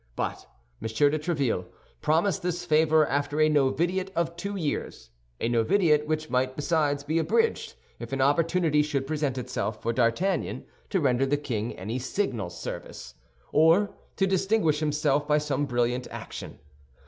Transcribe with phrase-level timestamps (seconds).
[0.15, 0.47] But
[0.81, 0.87] M.
[0.87, 1.67] de Tréville
[2.01, 7.75] promised this favor after a novitiate of two years—a novitiate which might besides be abridged
[7.99, 13.13] if an opportunity should present itself for D'Artagnan to render the king any signal service,
[13.51, 16.57] or to distinguish himself by some brilliant action.